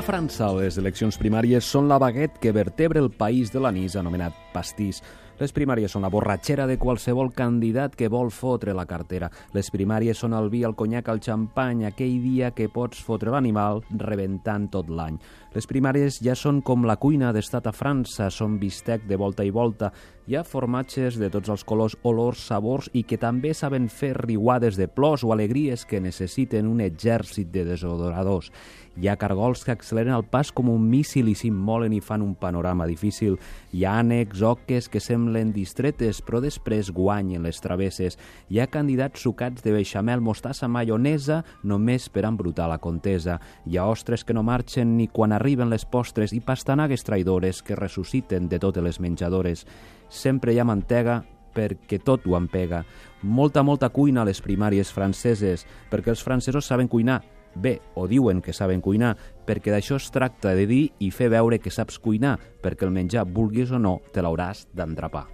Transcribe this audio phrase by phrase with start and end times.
[0.00, 4.32] A França, les eleccions primàries són la baguet que vertebra el país de l'anís anomenat
[4.54, 5.02] pastís.
[5.40, 9.30] Les primàries són la borratxera de qualsevol candidat que vol fotre la cartera.
[9.56, 13.80] Les primàries són el vi, el conyac, el xampany, aquell dia que pots fotre l'animal
[14.04, 15.16] rebentant tot l'any.
[15.56, 19.50] Les primàries ja són com la cuina d'estat a França, són bistec de volta i
[19.50, 19.88] volta.
[20.28, 24.76] Hi ha formatges de tots els colors, olors, sabors i que també saben fer riuades
[24.78, 28.52] de plors o alegries que necessiten un exèrcit de desodoradors.
[29.00, 32.36] Hi ha cargols que acceleren el pas com un míssil i s'immolen i fan un
[32.38, 33.40] panorama difícil.
[33.72, 38.18] Hi ha ànecs, oques que semblen distretes però després guanyen les travesses.
[38.48, 43.38] Hi ha candidats sucats de beixamel, mostassa, maionesa només per embrutar la contesa.
[43.66, 47.78] Hi ha ostres que no marxen ni quan arriben les postres i pastanagues traïdores que
[47.78, 49.66] ressusciten de totes les menjadores.
[50.08, 51.22] Sempre hi ha mantega
[51.54, 52.84] perquè tot ho empega.
[53.22, 57.20] Molta, molta cuina a les primàries franceses, perquè els francesos saben cuinar,
[57.54, 61.58] bé, o diuen que saben cuinar, perquè d'això es tracta de dir i fer veure
[61.58, 65.26] que saps cuinar, perquè el menjar, vulguis o no, te l'hauràs d'endrapar.